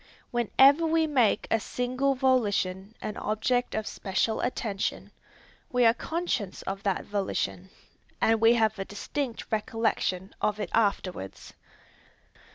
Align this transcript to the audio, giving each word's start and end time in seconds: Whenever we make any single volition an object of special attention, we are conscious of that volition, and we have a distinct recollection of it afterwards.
Whenever 0.31 0.83
we 0.87 1.05
make 1.05 1.45
any 1.51 1.59
single 1.59 2.15
volition 2.15 2.95
an 3.03 3.15
object 3.17 3.75
of 3.75 3.85
special 3.85 4.41
attention, 4.41 5.11
we 5.69 5.85
are 5.85 5.93
conscious 5.93 6.63
of 6.63 6.81
that 6.81 7.05
volition, 7.05 7.69
and 8.19 8.41
we 8.41 8.55
have 8.55 8.79
a 8.79 8.83
distinct 8.85 9.45
recollection 9.51 10.33
of 10.41 10.59
it 10.59 10.71
afterwards. 10.73 11.53